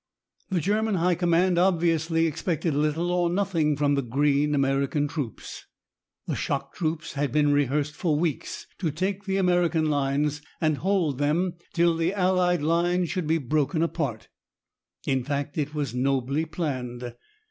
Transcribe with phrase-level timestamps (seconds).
[0.49, 5.67] The German high command obviously expected little or nothing from the "green American troops."
[6.25, 11.19] The shock troops had been rehearsed for weeks to take the American lines and hold
[11.19, 14.27] them till the Allied line should be broken apart.
[15.05, 17.13] In fact, it was nobly planned.